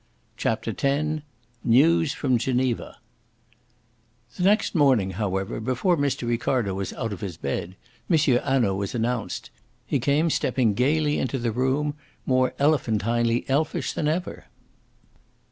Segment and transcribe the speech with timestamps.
[0.35, 1.21] CHAPTER X
[1.63, 2.97] NEWS FROM GENEVA
[4.35, 6.27] The next morning, however, before Mr.
[6.27, 7.75] Ricardo was out of his bed,
[8.09, 8.17] M.
[8.17, 9.51] Hanaud was announced.
[9.85, 11.93] He came stepping gaily into the room,
[12.25, 14.45] more elephantinely elfish than ever.